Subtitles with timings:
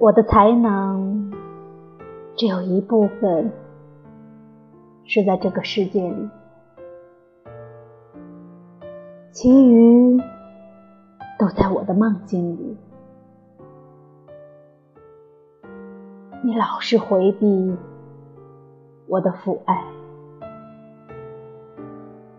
[0.00, 1.30] 我的才能
[2.34, 3.52] 只有一部分
[5.04, 6.30] 是在这个世界里，
[9.30, 10.18] 其余
[11.38, 12.78] 都在我的梦境里。
[16.42, 17.76] 你老是回避
[19.06, 19.84] 我的父爱，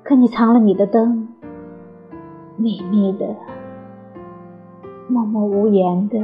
[0.03, 1.27] 可你藏了你的灯，
[2.57, 3.35] 秘密的、
[5.07, 6.17] 默默无言的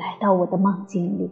[0.00, 1.30] 来到我的梦境里。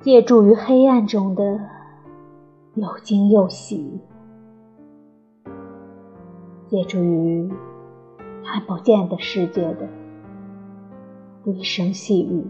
[0.00, 1.60] 借助于黑暗中的
[2.72, 4.00] 又惊又喜，
[6.68, 7.52] 借助于
[8.42, 9.86] 看不见的世界的
[11.44, 12.46] 低声细语，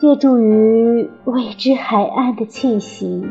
[0.00, 3.24] 借助于未知海岸的气息，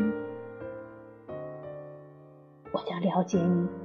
[2.71, 3.80] 我将了解你。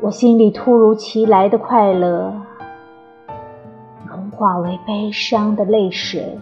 [0.00, 2.32] 我心里突如其来的快乐，
[4.06, 6.38] 融化为悲伤的泪水，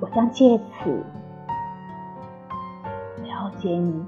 [0.00, 1.04] 我将借此。
[3.22, 4.02] 了解你。